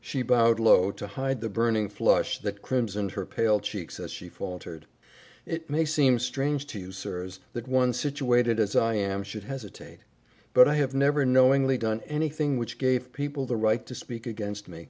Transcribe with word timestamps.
She 0.00 0.22
bowed 0.22 0.58
low 0.58 0.90
to 0.92 1.06
hide 1.06 1.42
the 1.42 1.50
burning 1.50 1.90
flush 1.90 2.38
that 2.38 2.62
crimsoned 2.62 3.10
her 3.10 3.26
pale 3.26 3.60
cheeks 3.60 4.00
as 4.00 4.10
she 4.10 4.30
faltered, 4.30 4.86
"It 5.44 5.68
may 5.68 5.84
seem 5.84 6.18
strange 6.20 6.66
to 6.68 6.78
you, 6.78 6.90
sirs, 6.90 7.40
that 7.52 7.68
one 7.68 7.92
situated 7.92 8.58
as 8.58 8.74
I 8.74 8.94
am 8.94 9.22
should 9.24 9.44
hesitate, 9.44 9.98
but 10.54 10.68
I 10.68 10.76
have 10.76 10.94
never 10.94 11.26
knowingly 11.26 11.76
done 11.76 12.00
anything 12.06 12.56
which 12.56 12.78
gave 12.78 13.12
people 13.12 13.44
the 13.44 13.56
right 13.56 13.84
to 13.84 13.94
speak 13.94 14.26
against 14.26 14.68
me. 14.68 14.88